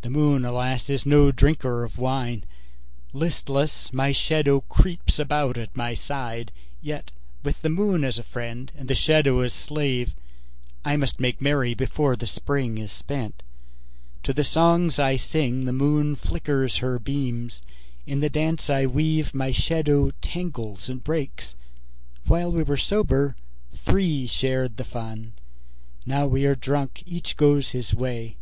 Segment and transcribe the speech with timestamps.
[0.00, 2.44] The moon, alas, is no drinker of wine;
[3.12, 6.50] Listless, my shadow creeps about at my side.
[6.80, 7.10] Yet
[7.42, 10.14] with the moon as friend and the shadow as slave
[10.82, 13.42] I must make merry before the Spring is spent.
[14.22, 17.60] To the songs I sing the moon flickers her beams;
[18.06, 21.54] In the dance I weave my shadow tangles and breaks.
[22.26, 23.36] While we were sober,
[23.74, 25.34] three shared the fun;
[26.06, 28.36] Now we are drunk, each goes his way.